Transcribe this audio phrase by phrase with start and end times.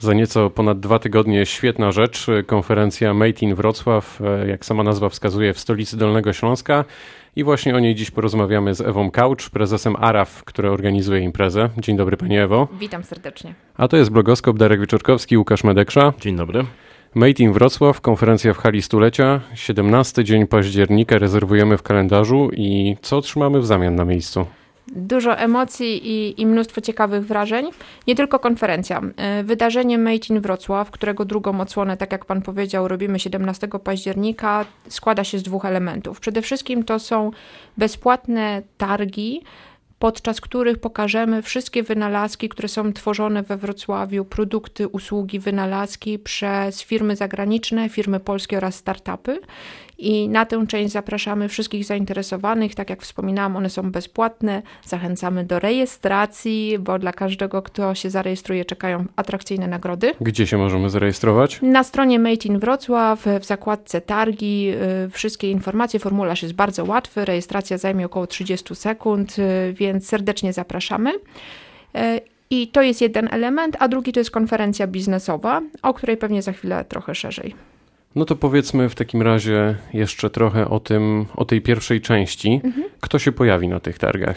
[0.00, 2.26] Za nieco ponad dwa tygodnie świetna rzecz.
[2.46, 6.84] Konferencja Made in Wrocław, e, jak sama nazwa wskazuje, w stolicy Dolnego Śląska.
[7.36, 11.68] I właśnie o niej dziś porozmawiamy z Ewą Kaucz, prezesem ARAF, która organizuje imprezę.
[11.78, 12.68] Dzień dobry Pani Ewo.
[12.78, 13.54] Witam serdecznie.
[13.76, 16.12] A to jest blogoskop Darek Wieczorkowski, Łukasz Medeksza.
[16.20, 16.64] Dzień dobry.
[17.14, 19.40] Made in Wrocław, konferencja w hali stulecia.
[19.54, 24.46] 17 dzień października rezerwujemy w kalendarzu i co otrzymamy w zamian na miejscu?
[24.92, 27.70] Dużo emocji i, i, mnóstwo ciekawych wrażeń.
[28.06, 29.02] Nie tylko konferencja.
[29.16, 34.64] E, wydarzenie Made in Wrocław, którego drugą odsłonę, tak jak pan powiedział, robimy 17 października,
[34.88, 36.20] składa się z dwóch elementów.
[36.20, 37.30] Przede wszystkim to są
[37.76, 39.42] bezpłatne targi,
[39.98, 47.16] podczas których pokażemy wszystkie wynalazki, które są tworzone we Wrocławiu, produkty, usługi, wynalazki przez firmy
[47.16, 49.40] zagraniczne, firmy polskie oraz startupy.
[49.98, 52.74] I na tę część zapraszamy wszystkich zainteresowanych.
[52.74, 54.62] Tak jak wspominałam, one są bezpłatne.
[54.84, 60.12] Zachęcamy do rejestracji, bo dla każdego, kto się zarejestruje, czekają atrakcyjne nagrody.
[60.20, 61.58] Gdzie się możemy zarejestrować?
[61.62, 64.72] Na stronie Made in Wrocław, w zakładce targi,
[65.06, 66.00] y, wszystkie informacje.
[66.00, 67.24] Formularz jest bardzo łatwy.
[67.24, 71.14] Rejestracja zajmie około 30 sekund, y, więc serdecznie zapraszamy.
[71.14, 71.18] Y,
[72.50, 76.52] I to jest jeden element, a drugi to jest konferencja biznesowa, o której pewnie za
[76.52, 77.54] chwilę trochę szerzej.
[78.14, 82.60] No to powiedzmy w takim razie jeszcze trochę o tym, o tej pierwszej części.
[82.64, 82.84] Mhm.
[83.00, 84.36] Kto się pojawi na tych targach?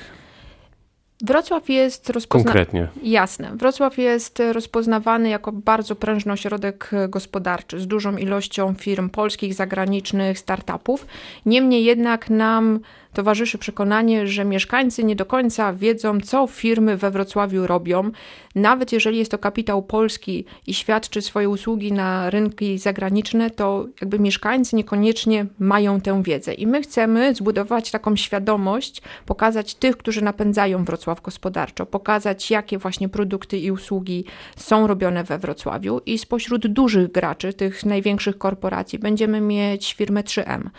[1.23, 2.65] Wrocław jest rozpoznawany.
[2.65, 2.87] Konkretnie.
[3.03, 3.51] Jasne.
[3.55, 11.05] Wrocław jest rozpoznawany jako bardzo prężny ośrodek gospodarczy z dużą ilością firm polskich, zagranicznych, startupów.
[11.45, 12.79] Niemniej jednak nam
[13.13, 18.11] towarzyszy przekonanie, że mieszkańcy nie do końca wiedzą, co firmy we Wrocławiu robią.
[18.55, 24.19] Nawet jeżeli jest to kapitał polski i świadczy swoje usługi na rynki zagraniczne, to jakby
[24.19, 26.53] mieszkańcy niekoniecznie mają tę wiedzę.
[26.53, 33.09] I my chcemy zbudować taką świadomość, pokazać tych, którzy napędzają Wrocław gospodarczo, pokazać, jakie właśnie
[33.09, 36.01] produkty i usługi są robione we Wrocławiu.
[36.05, 40.69] I spośród dużych graczy, tych największych korporacji, będziemy mieć firmę 3M,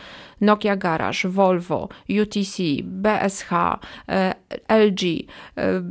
[0.40, 1.88] Nokia Garage, Volvo,
[2.22, 4.36] UTC, BSH, e,
[4.68, 5.82] LG, e,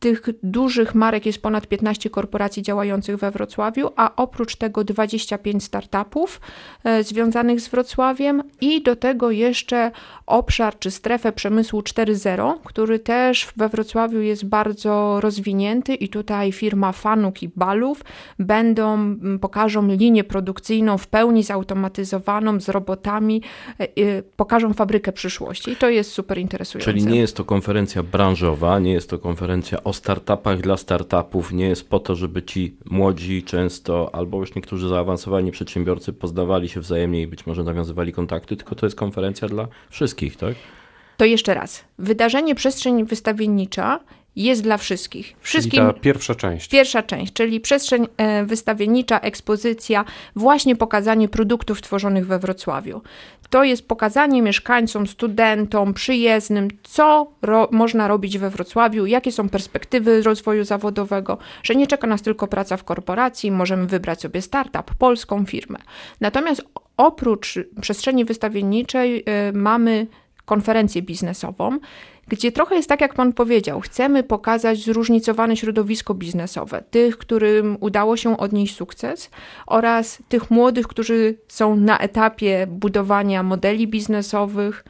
[0.00, 6.40] tych dużych marek jest ponad 15 korporacji działających we Wrocławiu, a oprócz tego 25 startupów
[6.84, 9.90] e, związanych z Wrocławiem i do tego jeszcze
[10.26, 16.92] obszar czy strefę przemysłu 4.0, który też we Wrocławiu jest bardzo rozwinięty i tutaj firma
[16.92, 18.04] Fanuk i Balów
[18.38, 23.42] będą, pokażą linię produkcyjną w pełni zautomatyzowaną z robotami,
[23.78, 23.86] e,
[24.36, 25.70] pokażą fabrykę przyszłości.
[25.70, 26.92] I to jest super interesujące.
[26.92, 31.68] Czyli nie jest to konferencja branżowa, nie jest to konferencja o startupach dla startupów nie
[31.68, 37.22] jest po to, żeby ci młodzi często, albo już niektórzy zaawansowani przedsiębiorcy poznawali się wzajemnie
[37.22, 40.54] i być może nawiązywali kontakty, tylko to jest konferencja dla wszystkich, tak?
[41.16, 41.84] To jeszcze raz.
[41.98, 44.00] Wydarzenie Przestrzeń Wystawiennicza
[44.36, 45.36] jest dla wszystkich.
[45.40, 46.68] Wszystkim, czyli ta pierwsza część.
[46.68, 50.04] Pierwsza część, czyli przestrzeń e, wystawiennicza, ekspozycja,
[50.36, 53.02] właśnie pokazanie produktów tworzonych we Wrocławiu.
[53.50, 60.22] To jest pokazanie mieszkańcom, studentom, przyjezdnym, co ro można robić we Wrocławiu, jakie są perspektywy
[60.22, 65.46] rozwoju zawodowego, że nie czeka nas tylko praca w korporacji, możemy wybrać sobie startup, polską
[65.46, 65.78] firmę.
[66.20, 66.62] Natomiast
[66.96, 70.06] oprócz przestrzeni wystawienniczej y, mamy
[70.44, 71.78] konferencję biznesową,
[72.30, 78.16] gdzie trochę jest tak, jak Pan powiedział, chcemy pokazać zróżnicowane środowisko biznesowe, tych, którym udało
[78.16, 79.30] się odnieść sukces
[79.66, 84.84] oraz tych młodych, którzy są na etapie budowania modeli biznesowych.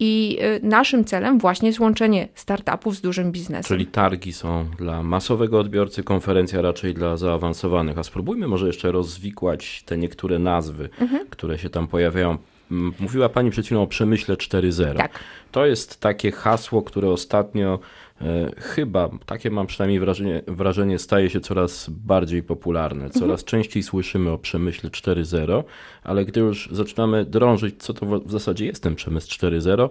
[0.00, 3.68] I y, naszym celem właśnie jest łączenie startupów z dużym biznesem.
[3.68, 7.98] Czyli targi są dla masowego odbiorcy, konferencja raczej dla zaawansowanych.
[7.98, 11.26] A spróbujmy może jeszcze rozwikłać te niektóre nazwy, mhm.
[11.30, 12.38] które się tam pojawiają
[12.70, 14.96] Mówiła Pani przed chwilą o przemyśle 4.0.
[14.96, 15.18] Tak.
[15.52, 17.78] To jest takie hasło, które ostatnio
[18.20, 23.10] e, chyba, takie mam przynajmniej wrażenie, wrażenie, staje się coraz bardziej popularne.
[23.10, 23.46] Coraz mhm.
[23.46, 25.64] częściej słyszymy o przemyśle 4.0,
[26.04, 29.88] ale gdy już zaczynamy drążyć, co to w zasadzie jest ten przemysł 4.0,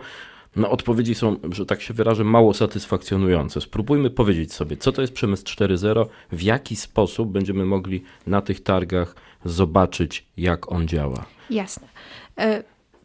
[0.56, 3.62] no odpowiedzi są, że tak się wyrażę, mało satysfakcjonujące.
[3.62, 8.64] Spróbujmy powiedzieć sobie, co to jest przemysł 4.0, w jaki sposób będziemy mogli na tych
[8.64, 9.16] targach
[9.46, 11.26] zobaczyć, jak on działa.
[11.50, 11.88] Jasne.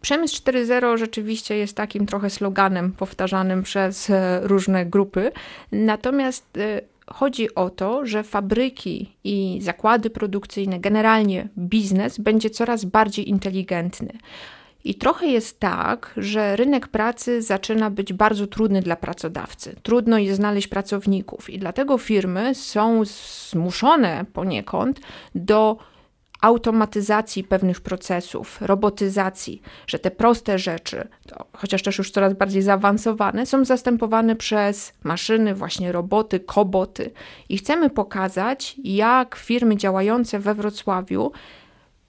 [0.02, 5.32] Przemysł 4.0 rzeczywiście jest takim trochę sloganem powtarzanym przez e, różne grupy.
[5.72, 13.28] Natomiast e, chodzi o to, że fabryki i zakłady produkcyjne, generalnie biznes będzie coraz bardziej
[13.28, 14.12] inteligentny.
[14.84, 19.76] I trochę jest tak, że rynek pracy zaczyna być bardzo trudny dla pracodawcy.
[19.82, 25.00] Trudno jest znaleźć pracowników, i dlatego firmy są zmuszone poniekąd
[25.34, 25.76] do
[26.42, 31.08] automatyzacji pewnych procesów, robotyzacji, że te proste rzeczy,
[31.52, 37.10] chociaż też już coraz bardziej zaawansowane, są zastępowane przez maszyny, właśnie roboty, koboty.
[37.48, 41.32] I chcemy pokazać, jak firmy działające we Wrocławiu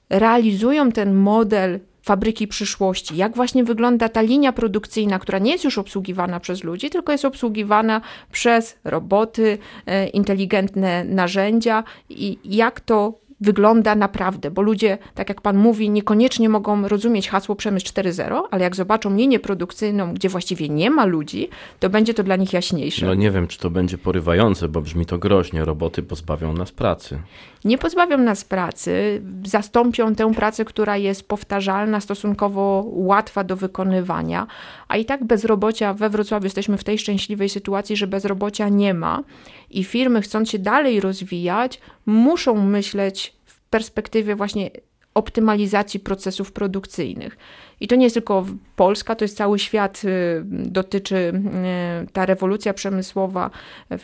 [0.09, 5.77] realizują ten model fabryki przyszłości, jak właśnie wygląda ta linia produkcyjna, która nie jest już
[5.77, 8.01] obsługiwana przez ludzi, tylko jest obsługiwana
[8.31, 15.57] przez roboty, e, inteligentne narzędzia i jak to wygląda naprawdę, bo ludzie, tak jak pan
[15.57, 20.89] mówi, niekoniecznie mogą rozumieć hasło przemysł 4.0, ale jak zobaczą linię produkcyjną, gdzie właściwie nie
[20.89, 21.49] ma ludzi,
[21.79, 23.05] to będzie to dla nich jaśniejsze.
[23.05, 25.65] No nie wiem, czy to będzie porywające, bo brzmi to groźnie.
[25.65, 27.19] Roboty pozbawią nas pracy.
[27.65, 34.47] Nie pozbawią nas pracy, zastąpią tę pracę, która jest powtarzalna, stosunkowo łatwa do wykonywania,
[34.87, 39.23] a i tak bezrobocia we Wrocławiu jesteśmy w tej szczęśliwej sytuacji, że bezrobocia nie ma
[39.69, 44.71] i firmy chcąc się dalej rozwijać, muszą myśleć w perspektywie właśnie
[45.13, 47.37] optymalizacji procesów produkcyjnych.
[47.79, 48.45] I to nie jest tylko
[48.75, 53.49] Polska, to jest cały świat, y, dotyczy y, ta rewolucja przemysłowa,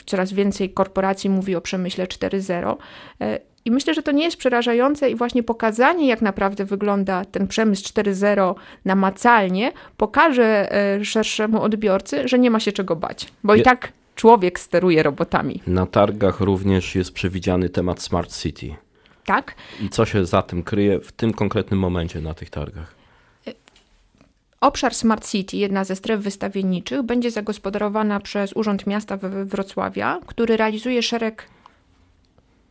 [0.06, 2.78] coraz więcej korporacji mówi o przemyśle 4.0.
[3.22, 7.48] Y, I myślę, że to nie jest przerażające i właśnie pokazanie, jak naprawdę wygląda ten
[7.48, 8.56] przemysł 4.0
[8.86, 10.70] namacalnie, pokaże
[11.04, 15.62] szerszemu odbiorcy, że nie ma się czego bać, bo i tak człowiek steruje robotami.
[15.68, 18.76] Na targach również jest przewidziany temat Smart City.
[19.26, 19.56] Tak.
[19.82, 22.96] I co się za tym kryje w tym konkretnym momencie na tych targach?
[24.62, 31.04] Obszar Smart City, jedna ze stref wystawienniczych, będzie zagospodarowana przez Urząd Miasta Wrocławia, który realizuje
[31.04, 31.50] szereg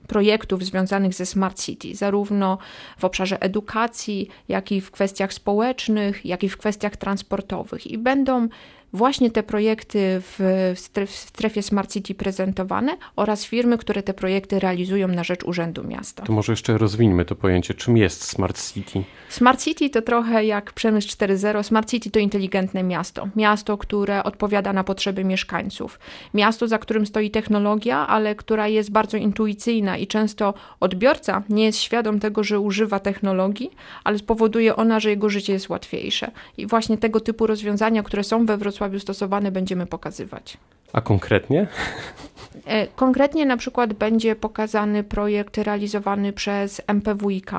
[0.07, 2.59] projektów związanych ze Smart City, zarówno
[2.99, 7.87] w obszarze edukacji, jak i w kwestiach społecznych, jak i w kwestiach transportowych.
[7.87, 8.49] I będą
[8.93, 10.75] właśnie te projekty w
[11.07, 16.23] strefie Smart City prezentowane oraz firmy, które te projekty realizują na rzecz Urzędu Miasta.
[16.23, 17.75] To może jeszcze rozwińmy to pojęcie.
[17.75, 19.05] Czym jest Smart City?
[19.29, 21.63] Smart City to trochę jak przemysł 4.0.
[21.63, 23.29] Smart City to inteligentne miasto.
[23.37, 25.99] Miasto, które odpowiada na potrzeby mieszkańców.
[26.35, 31.79] Miasto, za którym stoi technologia, ale która jest bardzo intuicyjna i często odbiorca nie jest
[31.79, 33.71] świadom tego, że używa technologii,
[34.05, 36.31] ale spowoduje ona, że jego życie jest łatwiejsze.
[36.57, 40.59] I właśnie tego typu rozwiązania, które są we Wrocławiu, Wrocławiu stosowane będziemy pokazywać.
[40.93, 41.67] A konkretnie?
[42.69, 47.51] E, konkretnie na przykład będzie pokazany projekt realizowany przez MPWiK,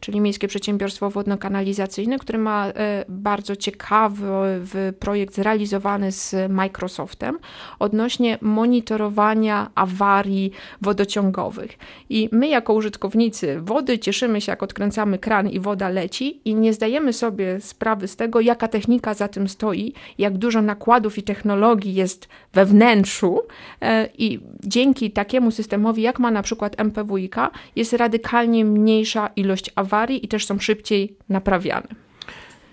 [0.00, 4.60] czyli Miejskie Przedsiębiorstwo Wodno-Kanalizacyjne, który ma e, bardzo ciekawy
[4.98, 7.38] projekt zrealizowany z Microsoftem
[7.78, 11.78] odnośnie monitorowania awarii wodociągowych.
[12.08, 16.72] I my jako użytkownicy wody cieszymy się, jak odkręcamy kran i woda leci i nie
[16.72, 21.94] zdajemy sobie sprawy z tego, jaka technika za tym stoi, jak dużo nakładów i technologii
[21.94, 23.40] jest we wnętrzu
[23.80, 27.36] e, i dzięki takiemu systemowi, jak ma na przykład MPWiK,
[27.76, 32.09] jest radykalnie mniejsza ilość awarii i też są szybciej naprawiane.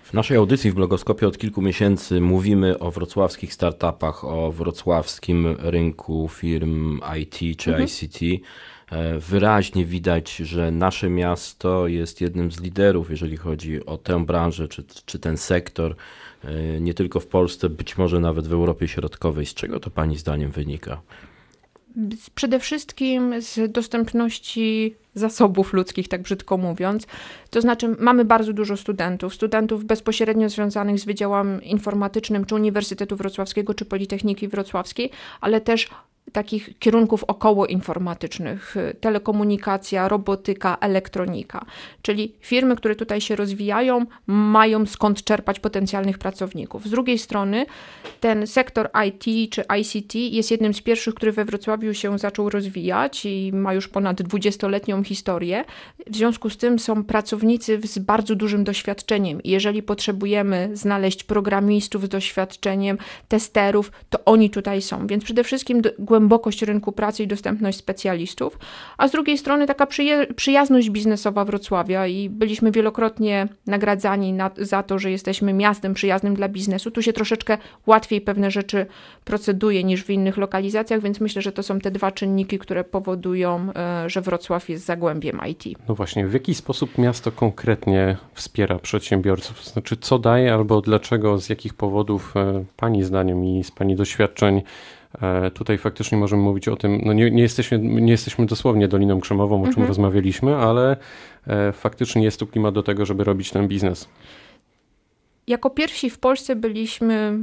[0.08, 6.28] W naszej audycji w Blogoskopie od kilku miesięcy mówimy o wrocławskich startupach, o wrocławskim rynku
[6.32, 7.88] firm IT czy mhm.
[7.88, 8.20] ICT.
[8.90, 14.68] E, wyraźnie widać, że nasze miasto jest jednym z liderów, jeżeli chodzi o tę branżę
[14.68, 15.96] czy, czy ten sektor.
[16.44, 19.46] E, nie tylko w Polsce, być może nawet w Europie Środkowej.
[19.46, 21.00] Z czego to Pani zdaniem wynika?
[22.34, 27.06] Przede wszystkim z dostępności zasobów ludzkich, tak brzydko mówiąc.
[27.50, 33.74] To znaczy, mamy bardzo dużo studentów, studentów bezpośrednio związanych z Wydziałem Informatycznym czy Uniwersytetu Wrocławskiego,
[33.74, 35.88] czy Politechniki Wrocławskiej, ale też
[36.32, 41.64] takich kierunków okołoinformatycznych, y, telekomunikacja, robotyka, elektronika.
[42.02, 46.86] Czyli firmy, które tutaj się rozwijają, mają skąd czerpać potencjalnych pracowników.
[46.86, 47.66] Z drugiej strony
[48.20, 53.26] ten sektor IT czy ICT jest jednym z pierwszych, który we Wrocławiu się zaczął rozwijać
[53.26, 55.64] i ma już ponad 20-letnią historię.
[56.06, 59.40] W związku z tym są pracownicy z bardzo dużym doświadczeniem.
[59.44, 65.06] Jeżeli potrzebujemy znaleźć programistów z doświadczeniem, testerów, to oni tutaj są.
[65.06, 65.82] Więc przede wszystkim
[66.18, 68.58] głębokość rynku pracy i dostępność specjalistów,
[68.98, 69.86] a z drugiej strony taka
[70.36, 76.48] przyjazność biznesowa Wrocławia i byliśmy wielokrotnie nagradzani na, za to, że jesteśmy miastem przyjaznym dla
[76.48, 76.90] biznesu.
[76.90, 78.86] Tu się troszeczkę łatwiej pewne rzeczy
[79.24, 83.72] proceduje niż w innych lokalizacjach, więc myślę, że to są te dwa czynniki, które powodują,
[83.76, 85.64] e, że Wrocław jest zagłębiem IT.
[85.88, 89.64] No właśnie, w jaki sposób miasto konkretnie wspiera przedsiębiorców?
[89.64, 94.62] Znaczy, co daje albo dlaczego, z jakich powodów e, Pani zdaniem i z Pani doświadczeń
[95.54, 99.56] tutaj faktycznie możemy mówić o tym, no nie, nie, jesteśmy, nie jesteśmy dosłownie Doliną Krzemową,
[99.60, 99.88] o czym mhm.
[99.88, 100.96] rozmawialiśmy, ale
[101.46, 104.08] e, faktycznie jest tu klimat do tego, żeby robić ten biznes.
[105.46, 107.38] Jako pierwsi w Polsce byliśmy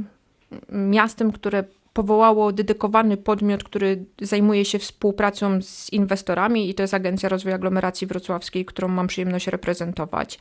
[0.70, 7.28] miastem, które powołało dedykowany podmiot, który zajmuje się współpracą z inwestorami i to jest Agencja
[7.28, 10.38] Rozwoju Aglomeracji Wrocławskiej, którą mam przyjemność reprezentować.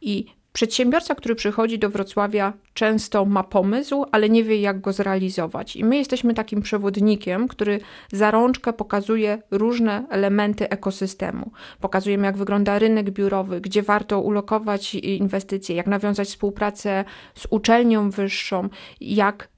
[0.00, 5.76] I Przedsiębiorca, który przychodzi do Wrocławia, często ma pomysł, ale nie wie, jak go zrealizować.
[5.76, 7.80] I my jesteśmy takim przewodnikiem, który
[8.12, 11.50] za rączkę pokazuje różne elementy ekosystemu.
[11.80, 17.04] Pokazujemy, jak wygląda rynek biurowy, gdzie warto ulokować inwestycje, jak nawiązać współpracę
[17.34, 18.68] z uczelnią wyższą,
[19.00, 19.48] jak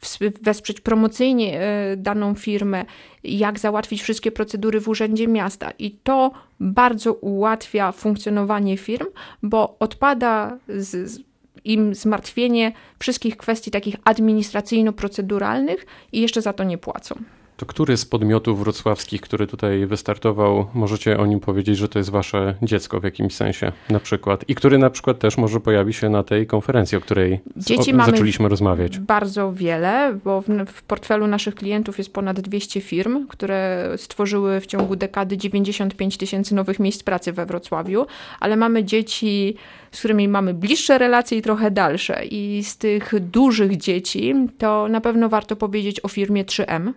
[0.42, 2.84] wesprzeć promocyjnie e, daną firmę,
[3.24, 5.70] jak załatwić wszystkie procedury w Urzędzie Miasta.
[5.78, 6.30] I to
[6.61, 9.06] bardzo ułatwia funkcjonowanie firm,
[9.42, 11.20] bo odpada z, z
[11.64, 17.14] im zmartwienie wszystkich kwestii takich administracyjno-proceduralnych i jeszcze za to nie płacą.
[17.56, 22.11] To który z podmiotów wrocławskich, który tutaj wystartował, możecie o nim powiedzieć, że to jest
[22.11, 26.08] wasze dziecko w jakimś sensie na przykład i który na przykład też może pojawi się
[26.08, 28.99] na tej konferencji, o której Dzieci o, zaczęliśmy rozmawiać?
[28.99, 34.66] Bardzo wiele, bo w, w portfelu naszych klientów jest ponad 200 firm, które stworzyły w
[34.66, 38.06] ciągu dekady 95 tysięcy nowych miejsc pracy we Wrocławiu,
[38.40, 39.56] ale mamy dzieci
[39.94, 42.25] z którymi mamy bliższe relacje i trochę dalsze.
[42.25, 46.92] I z tych dużych dzieci to na pewno warto powiedzieć o firmie 3M,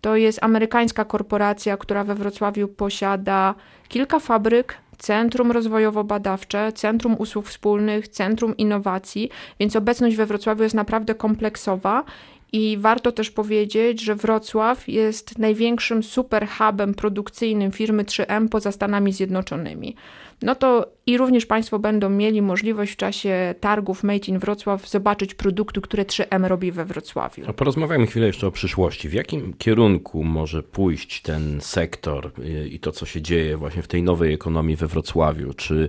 [0.00, 3.54] to jest amerykańska korporacja, która we Wrocławiu posiada
[3.88, 9.30] kilka fabryk, Centrum Rozwojowo-Badawcze, Centrum Usług Wspólnych, Centrum Innowacji,
[9.60, 12.04] więc obecność we Wrocławiu jest naprawdę kompleksowa
[12.52, 19.12] i warto też powiedzieć, że Wrocław jest największym super hubem produkcyjnym firmy 3M poza Stanami
[19.12, 19.96] Zjednoczonymi
[20.42, 25.34] no to i również Państwo będą mieli możliwość w czasie targów Made in Wrocław zobaczyć
[25.34, 27.44] produkty, które 3M robi we Wrocławiu.
[27.46, 29.08] No porozmawiajmy chwilę jeszcze o przyszłości.
[29.08, 32.32] W jakim kierunku może pójść ten sektor
[32.70, 35.54] i to, co się dzieje właśnie w tej nowej ekonomii we Wrocławiu?
[35.54, 35.88] Czy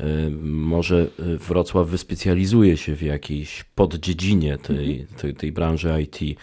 [0.00, 0.04] y,
[0.42, 5.18] może Wrocław wyspecjalizuje się w jakiejś poddziedzinie tej, mhm.
[5.20, 6.36] tej, tej branży IT, y,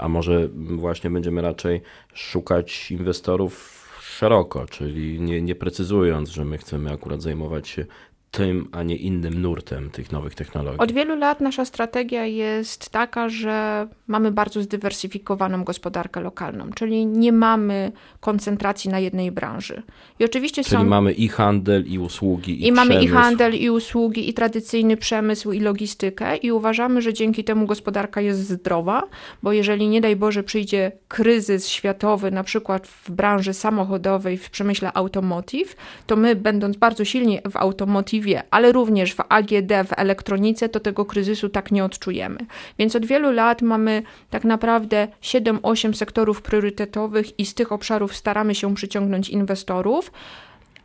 [0.00, 1.80] a może właśnie będziemy raczej
[2.14, 3.76] szukać inwestorów
[4.16, 7.86] szeroko, czyli nie, nie precyzując, że my chcemy akurat zajmować się
[8.30, 10.78] tym, a nie innym nurtem tych nowych technologii?
[10.78, 17.32] Od wielu lat nasza strategia jest taka, że mamy bardzo zdywersyfikowaną gospodarkę lokalną, czyli nie
[17.32, 19.82] mamy koncentracji na jednej branży.
[20.18, 20.84] I oczywiście czyli są...
[20.84, 25.52] mamy i handel, i usługi, i, I mamy i handel, i usługi, i tradycyjny przemysł,
[25.52, 29.02] i logistykę i uważamy, że dzięki temu gospodarka jest zdrowa,
[29.42, 34.92] bo jeżeli nie daj Boże przyjdzie kryzys światowy, na przykład w branży samochodowej, w przemyśle
[34.92, 38.15] automotive, to my będąc bardzo silni w automotive
[38.50, 42.38] ale również w AGD, w elektronice, to tego kryzysu tak nie odczujemy.
[42.78, 48.54] Więc od wielu lat mamy tak naprawdę 7-8 sektorów priorytetowych i z tych obszarów staramy
[48.54, 50.12] się przyciągnąć inwestorów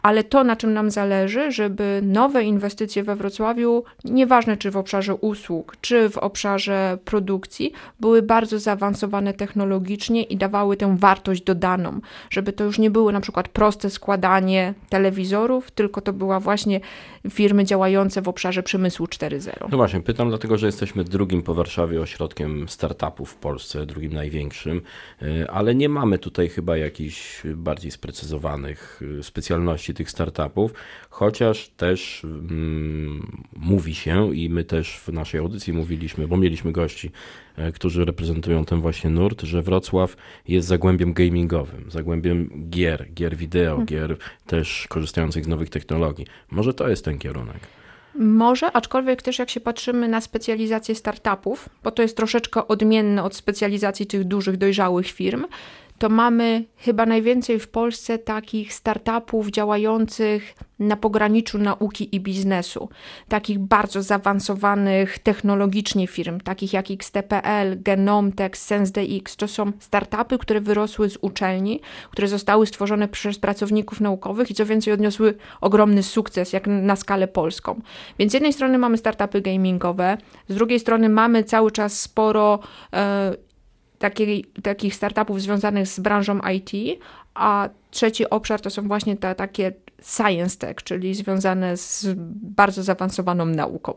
[0.02, 5.16] ale to, na czym nam zależy, żeby nowe inwestycje we Wrocławiu, nieważne czy w obszarze
[5.16, 12.54] usług, czy w obszarze produkcji, były bardzo zaawansowane technologicznie i dawały tę wartość dodaną, żeby
[12.54, 16.80] to już nie było na przykład proste składanie telewizorów, tylko to była właśnie
[17.30, 19.68] firmy działające w obszarze przemysłu 4.0.
[19.72, 24.82] No właśnie, pytam dlatego, że jesteśmy drugim po Warszawie ośrodkiem startupów w Polsce, drugim największym,
[25.22, 29.24] y, ale nie mamy tutaj chyba jakichś bardziej sprecyzowanych y,
[29.92, 30.74] specjalności tych startupów,
[31.10, 37.12] chociaż też mm, mówi się i my też w naszej audycji mówiliśmy, bo mieliśmy gości,
[37.58, 40.16] e, którzy reprezentują ten właśnie nurt, że Wrocław
[40.48, 43.86] jest zagłębiem gamingowym, zagłębiem gier, gier wideo, hmm.
[43.86, 44.18] gier
[44.48, 46.26] też korzystających z nowych technologii.
[46.52, 47.60] Może to jest ten kierunek.
[48.16, 53.36] Może, aczkolwiek też jak się patrzymy na specjalizację startupów, bo to jest troszeczkę odmienne od
[53.36, 55.46] specjalizacji tych dużych, dojrzałych firm,
[56.02, 62.90] to mamy chyba najwięcej w Polsce takich startupów działających na pograniczu nauki i biznesu,
[63.28, 69.36] takich bardzo zaawansowanych technologicznie firm, takich jak XTPL, Genomtech, SenseDX.
[69.36, 71.82] To są startupy, które wyrosły z uczelni,
[72.12, 77.28] które zostały stworzone przez pracowników naukowych i co więcej odniosły ogromny sukces, jak na skalę
[77.28, 77.82] polską.
[78.20, 80.18] Więc z jednej strony mamy startupy gamingowe,
[80.50, 82.60] z drugiej strony mamy cały czas sporo
[82.94, 83.51] e,
[84.02, 87.00] takiej, takich startupów związanych z branżą IT,
[87.34, 92.08] a trzeci obszar to są właśnie te takie science tech, czyli związane z
[92.58, 93.94] bardzo zaawansowaną nauką.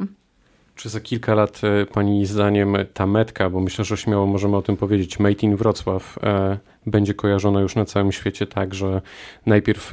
[0.75, 4.63] Czy za kilka lat e, Pani zdaniem ta metka, bo myślę, że śmiało możemy o
[4.63, 9.03] tym powiedzieć, Made in Wrocław, e, będzie kojarzona już na całym świecie tak, że
[9.47, 9.91] najpierw,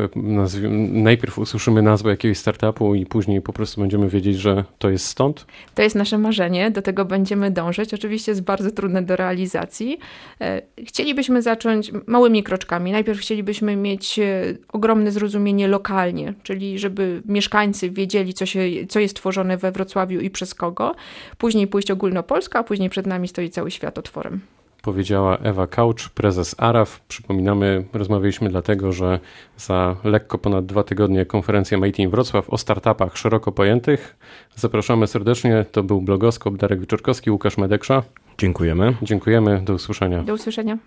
[0.91, 5.45] najpierw usłyszymy nazwę jakiegoś startupu i później po prostu będziemy wiedzieć, że to jest stąd?
[5.75, 7.93] To jest nasze marzenie, do tego będziemy dążyć.
[7.93, 9.99] Oczywiście jest bardzo trudne do realizacji.
[10.41, 12.91] E, chcielibyśmy zacząć małymi kroczkami.
[12.91, 14.43] Najpierw chcielibyśmy mieć e,
[14.73, 20.29] ogromne zrozumienie lokalnie, czyli żeby mieszkańcy wiedzieli, co, się, co jest tworzone we Wrocławiu i
[20.29, 20.95] przez kogo.
[21.37, 24.41] Później pójść ogólnopolsko, a później przed nami stoi cały świat otworem.
[24.81, 26.99] Powiedziała Ewa Kaucz, prezes ARAF.
[27.07, 29.19] Przypominamy, rozmawialiśmy dlatego, że
[29.57, 34.15] za lekko ponad dwa tygodnie konferencja Made in Wrocław o startupach szeroko pojętych.
[34.55, 35.65] Zapraszamy serdecznie.
[35.71, 38.03] To był blogoskop Darek Wyczorkowski, Łukasz Medeksza.
[38.37, 38.95] Dziękujemy.
[39.01, 39.61] Dziękujemy.
[39.65, 40.23] Do usłyszenia.
[40.23, 40.77] Do usłyszenia.